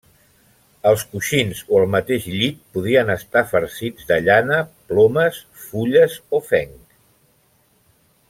Els 0.91 1.01
coixins 1.09 1.59
o 1.73 1.77
el 1.81 1.85
mateix 1.95 2.25
llit 2.37 2.57
podien 2.77 3.11
estar 3.15 3.43
farcits 3.53 4.09
de 4.13 4.19
llana, 4.29 4.57
plomes, 4.93 5.41
fulles 5.67 6.17
o 6.39 6.41
fenc. 6.49 6.99